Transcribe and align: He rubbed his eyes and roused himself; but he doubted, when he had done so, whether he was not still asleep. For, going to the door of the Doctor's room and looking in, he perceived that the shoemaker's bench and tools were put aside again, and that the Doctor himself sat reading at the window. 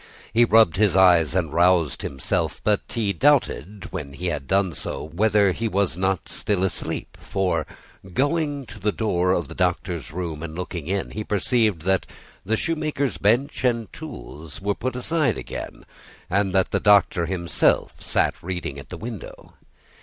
He 0.33 0.45
rubbed 0.45 0.77
his 0.77 0.95
eyes 0.95 1.35
and 1.35 1.53
roused 1.53 2.01
himself; 2.01 2.59
but 2.63 2.81
he 2.89 3.13
doubted, 3.13 3.87
when 3.91 4.13
he 4.13 4.29
had 4.29 4.47
done 4.47 4.71
so, 4.73 5.03
whether 5.03 5.51
he 5.51 5.67
was 5.67 5.95
not 5.95 6.27
still 6.27 6.63
asleep. 6.63 7.19
For, 7.21 7.67
going 8.11 8.65
to 8.65 8.79
the 8.79 8.91
door 8.91 9.31
of 9.31 9.47
the 9.47 9.53
Doctor's 9.53 10.09
room 10.11 10.41
and 10.41 10.55
looking 10.55 10.87
in, 10.87 11.11
he 11.11 11.23
perceived 11.23 11.83
that 11.83 12.07
the 12.43 12.57
shoemaker's 12.57 13.19
bench 13.19 13.63
and 13.63 13.93
tools 13.93 14.59
were 14.59 14.73
put 14.73 14.95
aside 14.95 15.37
again, 15.37 15.85
and 16.31 16.51
that 16.51 16.71
the 16.71 16.79
Doctor 16.79 17.27
himself 17.27 18.03
sat 18.03 18.33
reading 18.41 18.79
at 18.79 18.89
the 18.89 18.97
window. 18.97 19.53